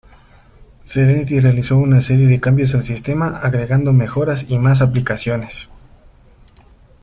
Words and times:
Serenity 0.83 1.39
realizó 1.39 1.77
una 1.77 2.01
serie 2.01 2.25
de 2.27 2.39
cambios 2.39 2.73
al 2.73 2.81
sistema, 2.83 3.37
agregando 3.43 3.93
mejoras 3.93 4.47
y 4.49 4.57
más 4.57 4.81
aplicaciones. 4.81 5.69